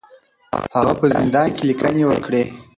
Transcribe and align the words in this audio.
هغه 0.75 0.93
په 0.99 1.05
زندان 1.15 1.47
کې 1.55 1.63
لیکنې 1.69 2.03
وکړې. 2.07 2.43